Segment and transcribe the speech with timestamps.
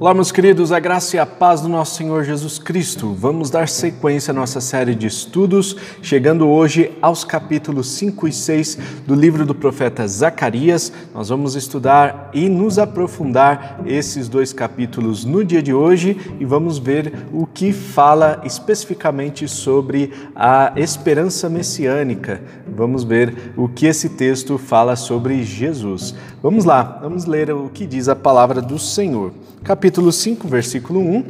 [0.00, 3.12] Olá, meus queridos, a graça e a paz do nosso Senhor Jesus Cristo.
[3.14, 8.78] Vamos dar sequência à nossa série de estudos, chegando hoje aos capítulos 5 e 6
[9.04, 10.92] do livro do profeta Zacarias.
[11.12, 16.78] Nós vamos estudar e nos aprofundar esses dois capítulos no dia de hoje e vamos
[16.78, 22.40] ver o que fala especificamente sobre a esperança messiânica.
[22.78, 26.14] Vamos ver o que esse texto fala sobre Jesus.
[26.40, 29.32] Vamos lá, vamos ler o que diz a palavra do Senhor
[29.68, 31.24] capítulo 5, versículo 1: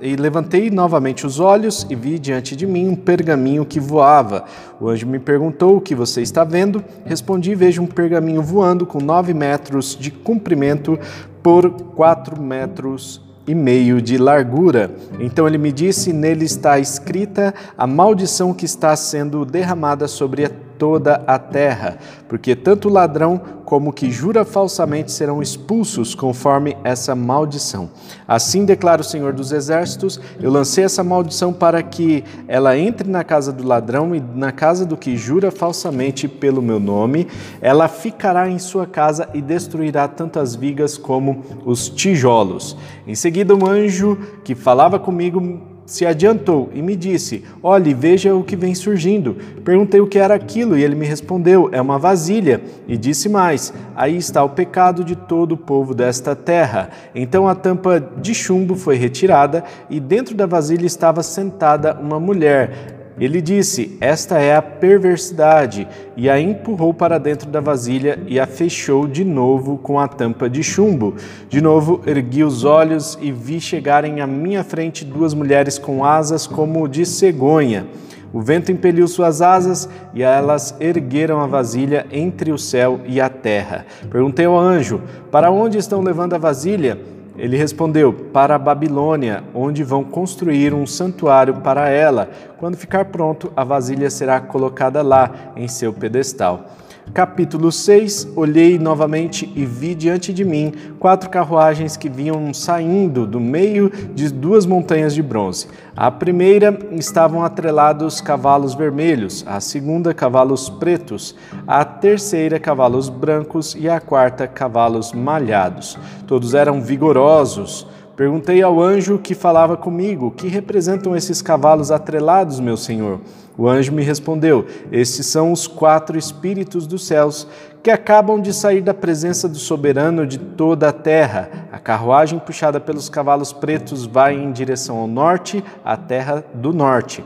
[0.00, 4.44] E levantei novamente os olhos e vi diante de mim um pergaminho que voava.
[4.80, 6.84] O anjo me perguntou: O que você está vendo?
[7.04, 10.98] Respondi: Vejo um pergaminho voando com nove metros de comprimento
[11.42, 14.90] por quatro metros e meio de largura.
[15.18, 20.50] Então ele me disse: Nele está escrita a maldição que está sendo derramada sobre a
[20.80, 26.74] toda a terra, porque tanto o ladrão como o que jura falsamente serão expulsos conforme
[26.82, 27.90] essa maldição.
[28.26, 33.22] Assim declara o Senhor dos Exércitos: Eu lancei essa maldição para que ela entre na
[33.22, 37.28] casa do ladrão e na casa do que jura falsamente pelo meu nome.
[37.60, 42.74] Ela ficará em sua casa e destruirá tanto as vigas como os tijolos.
[43.06, 48.44] Em seguida, um anjo que falava comigo se adiantou e me disse: Olhe, veja o
[48.44, 49.36] que vem surgindo.
[49.64, 52.60] Perguntei o que era aquilo e ele me respondeu: É uma vasilha.
[52.86, 56.90] E disse mais: Aí está o pecado de todo o povo desta terra.
[57.12, 62.99] Então a tampa de chumbo foi retirada e dentro da vasilha estava sentada uma mulher
[63.18, 65.86] ele disse: Esta é a perversidade,
[66.16, 70.48] e a empurrou para dentro da vasilha e a fechou de novo com a tampa
[70.48, 71.14] de chumbo.
[71.48, 76.46] De novo ergui os olhos e vi chegarem à minha frente duas mulheres com asas
[76.46, 77.86] como de cegonha.
[78.32, 83.28] O vento impeliu suas asas e elas ergueram a vasilha entre o céu e a
[83.28, 83.84] terra.
[84.08, 86.98] Perguntei ao anjo: Para onde estão levando a vasilha?
[87.40, 92.28] Ele respondeu: Para a Babilônia, onde vão construir um santuário para ela.
[92.58, 96.66] Quando ficar pronto, a vasilha será colocada lá, em seu pedestal.
[97.14, 103.40] Capítulo 6 Olhei novamente e vi diante de mim quatro carruagens que vinham saindo do
[103.40, 105.66] meio de duas montanhas de bronze.
[105.96, 111.34] A primeira estavam atrelados cavalos vermelhos, a segunda, cavalos pretos,
[111.66, 115.98] a terceira, cavalos brancos e a quarta, cavalos malhados.
[116.28, 117.86] Todos eram vigorosos
[118.20, 123.18] Perguntei ao anjo que falava comigo: Que representam esses cavalos atrelados, meu senhor?
[123.56, 127.48] O anjo me respondeu: Estes são os quatro espíritos dos céus
[127.82, 131.48] que acabam de sair da presença do soberano de toda a terra.
[131.72, 137.24] A carruagem puxada pelos cavalos pretos vai em direção ao norte, à terra do norte.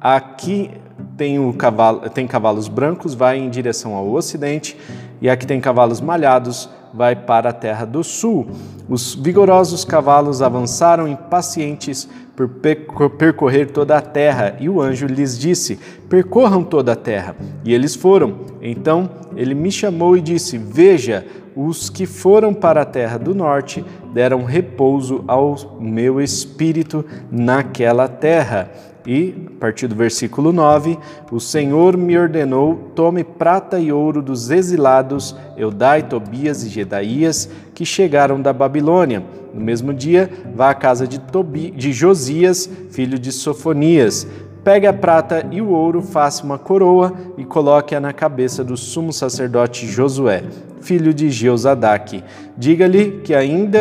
[0.00, 0.70] Aqui
[1.16, 4.78] tem, o cavalo, tem cavalos brancos, vai em direção ao ocidente,
[5.20, 8.46] e aqui tem cavalos malhados, vai para a terra do sul.
[8.88, 15.78] Os vigorosos cavalos avançaram impacientes por percorrer toda a terra, e o anjo lhes disse:
[16.08, 17.36] Percorram toda a terra.
[17.64, 18.40] E eles foram.
[18.62, 23.84] Então ele me chamou e disse: Veja, os que foram para a terra do norte
[24.12, 28.70] deram repouso ao meu espírito naquela terra.
[29.06, 30.98] E, a partir do versículo 9,
[31.30, 37.84] o Senhor me ordenou: tome prata e ouro dos exilados Eudai, Tobias e Gedaías, que
[37.84, 39.22] chegaram da Babilônia.
[39.54, 44.26] No mesmo dia, vá à casa de, Tobi, de Josias, filho de Sofonias.
[44.64, 49.12] Pegue a prata e o ouro, faça uma coroa e coloque-a na cabeça do sumo
[49.12, 50.42] sacerdote Josué
[50.86, 52.22] filho de Jeozadaque.
[52.56, 53.80] Diga-lhe que ainda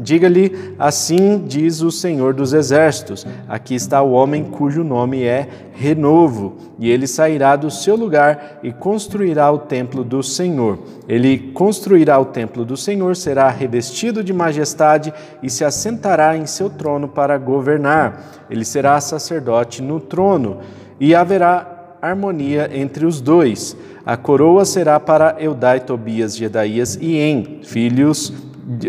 [0.00, 6.56] diga-lhe assim diz o Senhor dos exércitos: Aqui está o homem cujo nome é Renovo,
[6.78, 10.78] e ele sairá do seu lugar e construirá o templo do Senhor.
[11.08, 15.12] Ele construirá o templo do Senhor, será revestido de majestade
[15.42, 18.44] e se assentará em seu trono para governar.
[18.48, 20.58] Ele será sacerdote no trono
[21.00, 23.76] e haverá harmonia entre os dois.
[24.04, 28.32] A coroa será para Eudai, Tobias, Gedaías e En, filhos,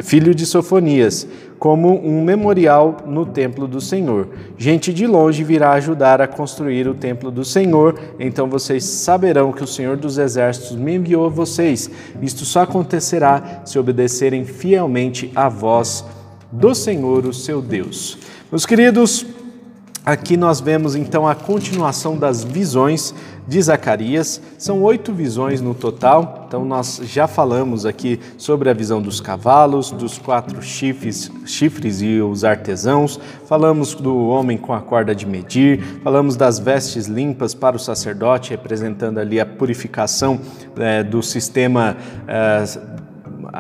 [0.04, 1.28] filho de Sofonias,
[1.60, 4.30] como um memorial no templo do Senhor.
[4.58, 9.64] Gente de longe virá ajudar a construir o templo do Senhor, então vocês saberão que
[9.64, 11.90] o Senhor dos Exércitos me enviou a vocês.
[12.22, 16.04] Isto só acontecerá se obedecerem fielmente à voz
[16.52, 18.18] do Senhor, o seu Deus.
[18.52, 19.26] Meus queridos,
[20.04, 23.14] Aqui nós vemos então a continuação das visões
[23.48, 24.42] de Zacarias.
[24.58, 26.46] São oito visões no total.
[26.48, 32.20] Então nós já falamos aqui sobre a visão dos cavalos, dos quatro chifres, chifres e
[32.20, 33.20] os artesãos.
[33.46, 35.84] Falamos do homem com a corda de medir.
[36.04, 40.40] Falamos das vestes limpas para o sacerdote, representando ali a purificação
[40.78, 41.96] é, do sistema
[42.28, 42.64] é,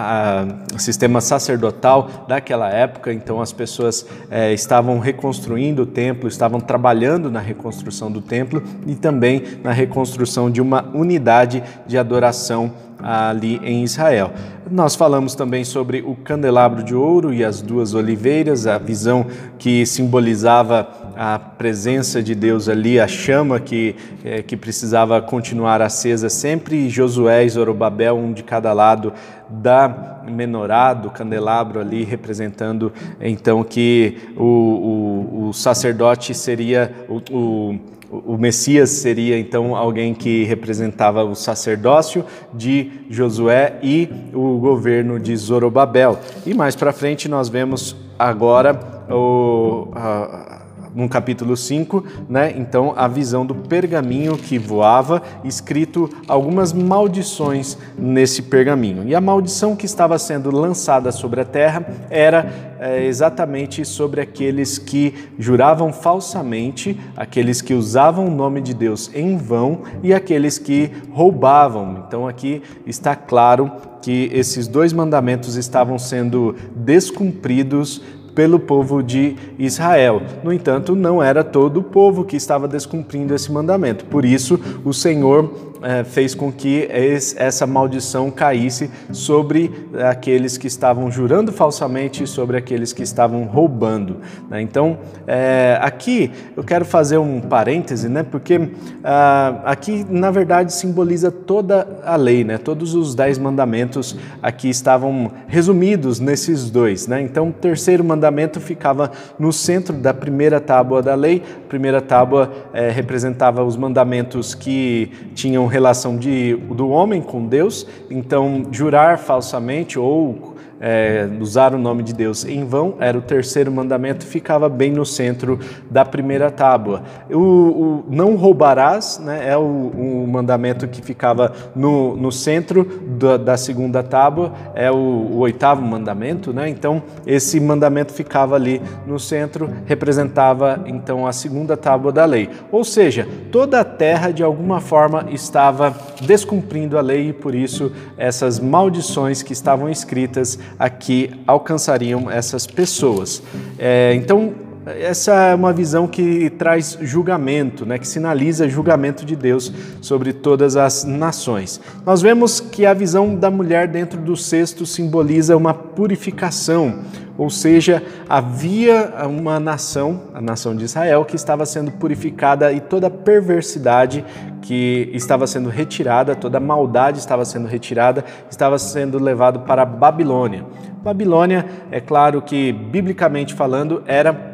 [0.02, 7.30] a, sistema sacerdotal daquela época, então as pessoas é, estavam reconstruindo o templo, estavam trabalhando
[7.30, 12.72] na reconstrução do templo e também na reconstrução de uma unidade de adoração
[13.04, 14.32] ali em Israel.
[14.70, 19.26] Nós falamos também sobre o candelabro de ouro e as duas oliveiras, a visão
[19.58, 26.30] que simbolizava a presença de Deus ali, a chama que, é, que precisava continuar acesa
[26.30, 29.14] sempre, Josué e Zorobabel, um de cada lado
[29.50, 37.80] da menorá, do candelabro ali, representando então que o, o, o sacerdote seria o, o
[38.12, 45.36] o Messias seria então alguém que representava o sacerdócio de Josué e o governo de
[45.36, 46.20] Zorobabel.
[46.46, 48.78] E mais para frente nós vemos agora
[49.10, 50.51] o, a,
[50.94, 52.54] no capítulo 5, né?
[52.58, 59.08] Então, a visão do pergaminho que voava, escrito algumas maldições nesse pergaminho.
[59.08, 64.78] E a maldição que estava sendo lançada sobre a terra era é, exatamente sobre aqueles
[64.78, 70.92] que juravam falsamente, aqueles que usavam o nome de Deus em vão e aqueles que
[71.12, 72.04] roubavam.
[72.08, 73.72] Então, aqui está claro
[74.02, 78.02] que esses dois mandamentos estavam sendo descumpridos
[78.36, 80.22] pelo povo de Israel.
[80.44, 84.06] No entanto, não era todo o povo que estava descumprindo esse mandamento.
[84.06, 89.72] Por isso, o Senhor é, fez com que essa maldição caísse sobre
[90.10, 94.18] aqueles que estavam jurando falsamente e sobre aqueles que estavam roubando.
[94.50, 94.62] Né?
[94.62, 98.24] Então, é, aqui eu quero fazer um parêntese, né?
[98.24, 98.70] porque
[99.04, 102.58] ah, aqui, na verdade, simboliza toda a lei, né?
[102.58, 107.08] todos os dez mandamentos aqui estavam resumidos nesses dois.
[107.08, 107.22] Né?
[107.22, 111.42] Então, o terceiro mandamento ficava no centro da primeira tábua da lei.
[111.66, 117.88] A primeira tábua é, representava os mandamentos que tinham relação de, do homem com Deus,
[118.10, 120.51] então jurar falsamente ou
[120.82, 125.06] é, usar o nome de Deus em vão, era o terceiro mandamento, ficava bem no
[125.06, 127.04] centro da primeira tábua.
[127.30, 133.38] O, o não roubarás né, é o, o, mandamento que ficava no, no centro da,
[133.38, 136.68] da segunda tábua, é o, o, oitavo mandamento, né?
[136.68, 142.50] então esse mandamento ficava ali no centro, representava então a segunda tábua da lei.
[142.72, 147.92] Ou seja, toda a terra de alguma forma estava descumprindo a lei e por isso
[148.18, 153.42] essas maldições que estavam escritas aqui alcançariam essas pessoas.
[153.78, 154.54] É, então,
[154.86, 160.76] essa é uma visão que traz julgamento, né, que sinaliza julgamento de Deus sobre todas
[160.76, 161.80] as nações.
[162.04, 167.00] Nós vemos que a visão da mulher dentro do cesto simboliza uma purificação,
[167.38, 173.10] ou seja, havia uma nação, a nação de Israel, que estava sendo purificada e toda
[173.10, 174.26] perversidade
[174.62, 180.66] que estava sendo retirada, toda maldade estava sendo retirada, estava sendo levado para a Babilônia.
[181.04, 184.51] Babilônia, é claro que biblicamente falando, era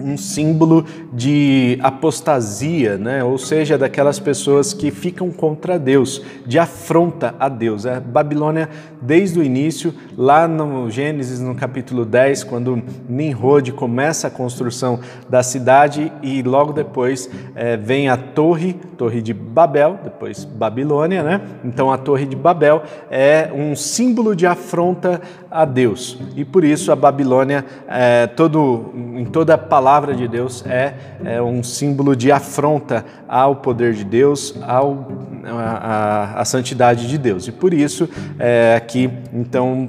[0.00, 3.22] um símbolo de apostasia, né?
[3.22, 7.86] ou seja, daquelas pessoas que ficam contra Deus, de afronta a Deus.
[7.86, 8.68] A Babilônia,
[9.00, 15.42] desde o início, lá no Gênesis, no capítulo 10, quando Nimrod começa a construção da
[15.42, 21.40] cidade e logo depois é, vem a torre, torre de Babel, depois Babilônia, né?
[21.64, 25.20] Então a torre de Babel é um símbolo de afronta
[25.50, 30.64] a Deus e por isso a Babilônia, é, todo, em toda a palavra de Deus,
[30.66, 35.08] é, é um símbolo de afronta ao poder de Deus, ao,
[35.44, 37.48] a, a, a santidade de Deus.
[37.48, 39.88] E por isso é, aqui então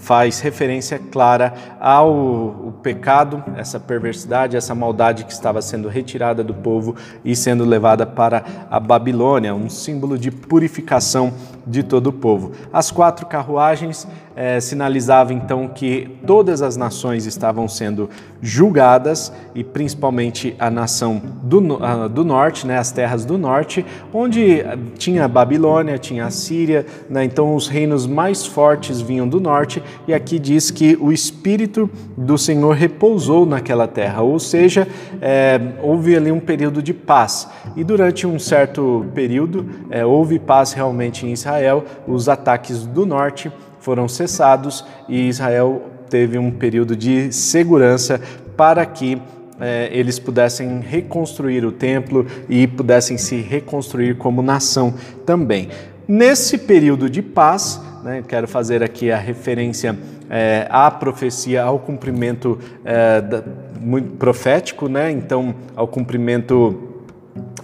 [0.00, 6.96] faz referência clara ao pecado, essa perversidade, essa maldade que estava sendo retirada do povo
[7.24, 11.32] e sendo levada para a Babilônia, um símbolo de purificação
[11.66, 12.52] de todo o povo.
[12.72, 18.08] As quatro carruagens é, sinalizavam então que todas as nações estavam sendo
[18.40, 21.60] julgadas e principalmente a nação do,
[22.08, 24.64] do norte, né, as terras do norte, onde
[24.96, 29.82] tinha a Babilônia, tinha a Síria, né, então os reinos mais fortes vinham do norte
[30.06, 34.88] e aqui diz que o Espírito do Senhor repousou naquela terra, ou seja,
[35.20, 37.48] é, houve ali um período de paz.
[37.76, 43.52] E durante um certo período é, houve paz realmente em Israel, os ataques do norte
[43.80, 48.20] foram cessados e Israel teve um período de segurança
[48.56, 49.20] para que
[49.60, 54.94] eh, eles pudessem reconstruir o templo e pudessem se reconstruir como nação
[55.26, 55.68] também.
[56.06, 59.96] Nesse período de paz, né, quero fazer aqui a referência
[60.30, 63.42] eh, à profecia, ao cumprimento eh, da,
[63.80, 66.87] muito profético, né, então ao cumprimento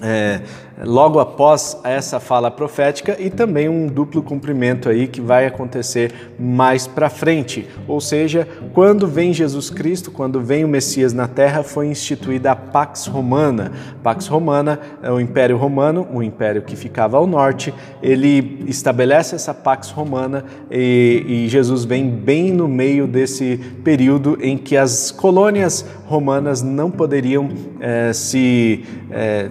[0.02, 0.40] é,
[0.82, 6.86] logo após essa fala profética e também um duplo cumprimento aí que vai acontecer mais
[6.86, 7.68] para frente.
[7.86, 12.56] Ou seja, quando vem Jesus Cristo, quando vem o Messias na terra, foi instituída a
[12.56, 13.72] Pax Romana.
[14.02, 17.72] Pax Romana é o Império Romano, o império que ficava ao norte,
[18.02, 24.56] ele estabelece essa Pax Romana e, e Jesus vem bem no meio desse período em
[24.58, 27.48] que as colônias romanas não poderiam
[27.80, 29.50] é, se é,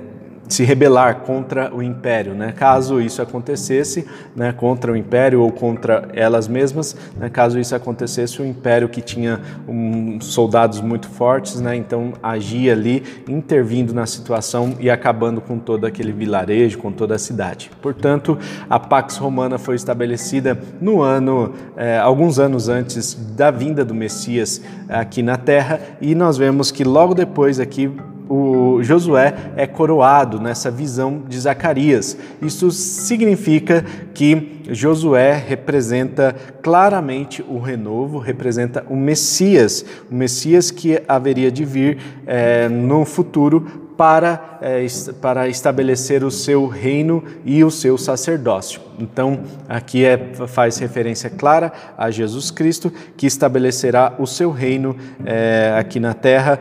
[0.54, 2.36] se rebelar contra o império.
[2.36, 2.52] Né?
[2.52, 4.06] Caso isso acontecesse,
[4.36, 9.02] né, contra o império ou contra elas mesmas, né, caso isso acontecesse, o império que
[9.02, 15.58] tinha um, soldados muito fortes, né, então agia ali, intervindo na situação e acabando com
[15.58, 17.72] todo aquele vilarejo, com toda a cidade.
[17.82, 18.38] Portanto,
[18.70, 24.62] a Pax Romana foi estabelecida no ano, eh, alguns anos antes da vinda do Messias
[24.88, 27.92] aqui na Terra, e nós vemos que logo depois aqui
[28.34, 32.18] o Josué é coroado nessa visão de Zacarias.
[32.42, 41.52] Isso significa que Josué representa claramente o renovo, representa o Messias, o Messias que haveria
[41.52, 44.86] de vir é, no futuro para, é,
[45.22, 48.82] para estabelecer o seu reino e o seu sacerdócio.
[49.00, 54.96] Então, aqui é, faz referência clara a Jesus Cristo, que estabelecerá o seu reino
[55.26, 56.60] é, aqui na terra,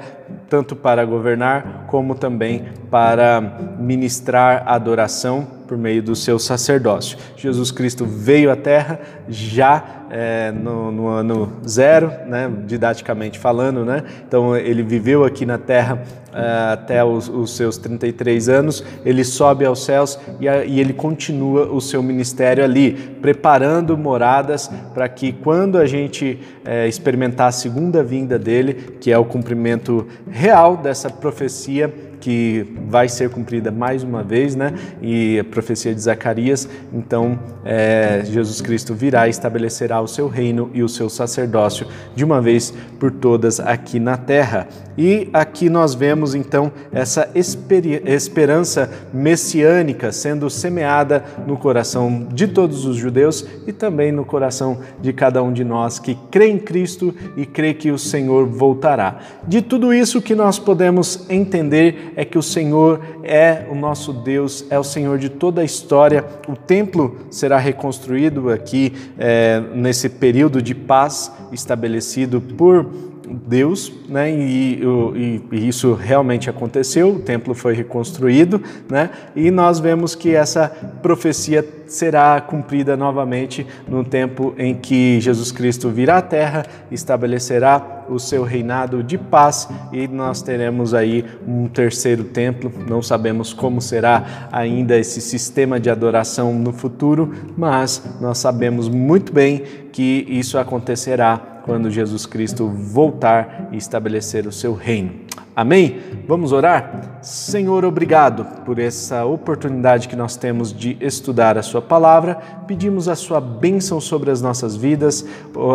[0.48, 3.40] tanto para governar como também para
[3.78, 7.16] ministrar adoração por meio do seu sacerdócio.
[7.34, 14.04] Jesus Cristo veio à Terra já é, no, no, ano zero, né, didaticamente falando, né?
[14.28, 16.02] Então ele viveu aqui na Terra
[16.34, 20.92] é, até os, os, seus 33 anos, ele sobe aos céus e, a, e ele
[20.92, 27.52] continua o seu ministério ali, preparando moradas para que quando a gente é, experimentar a
[27.52, 34.04] segunda vinda dele, que é o cumprimento real dessa profecia, que vai ser cumprida mais
[34.04, 34.72] uma vez, né?
[35.02, 40.70] E a profecia de Zacarias, então é, Jesus Cristo virá e estabelecerá o seu reino
[40.72, 44.68] e o seu sacerdócio de uma vez por todas aqui na terra.
[44.96, 52.96] E aqui nós vemos então essa esperança messiânica sendo semeada no coração de todos os
[52.96, 57.44] judeus e também no coração de cada um de nós que crê em Cristo e
[57.44, 59.18] crê que o Senhor voltará.
[59.48, 64.64] De tudo isso que nós podemos entender é que o Senhor é o nosso Deus,
[64.70, 66.24] é o Senhor de toda a história.
[66.48, 73.11] O templo será reconstruído aqui é, nesse período de paz estabelecido por
[73.52, 74.32] Deus, né?
[74.32, 77.16] E, e, e, isso realmente aconteceu.
[77.16, 79.10] O templo foi reconstruído, né?
[79.36, 85.90] E nós vemos que essa profecia será cumprida novamente no tempo em que Jesus Cristo
[85.90, 92.24] virá à Terra, estabelecerá o seu reinado de paz e nós teremos aí um terceiro
[92.24, 92.72] templo.
[92.88, 99.30] Não sabemos como será ainda esse sistema de adoração no futuro, mas nós sabemos muito
[99.30, 105.32] bem que isso acontecerá quando Jesus Cristo voltar e estabelecer o seu reino.
[105.54, 106.00] Amém?
[106.26, 107.18] Vamos orar?
[107.20, 112.36] Senhor, obrigado por essa oportunidade que nós temos de estudar a Sua palavra.
[112.66, 115.26] Pedimos a Sua bênção sobre as nossas vidas,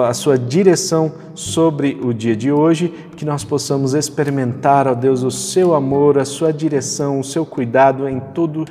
[0.07, 5.29] a Sua direção sobre o dia de hoje, que nós possamos experimentar, ó Deus, o
[5.29, 8.65] Seu amor, a Sua direção, o Seu cuidado em tudo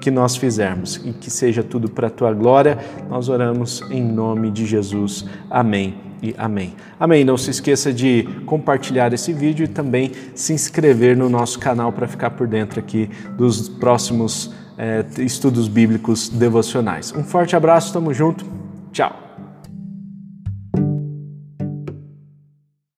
[0.00, 2.76] que nós fizermos e que seja tudo para a Tua glória.
[3.08, 5.24] Nós oramos em nome de Jesus.
[5.48, 6.74] Amém e amém.
[6.98, 7.24] Amém.
[7.24, 12.06] Não se esqueça de compartilhar esse vídeo e também se inscrever no nosso canal para
[12.06, 17.12] ficar por dentro aqui dos próximos é, estudos bíblicos devocionais.
[17.14, 18.44] Um forte abraço, tamo junto,
[18.92, 19.27] tchau.